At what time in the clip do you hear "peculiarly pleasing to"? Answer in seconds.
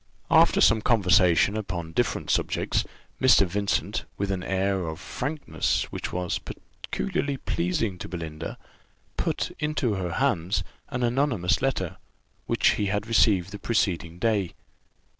6.39-8.07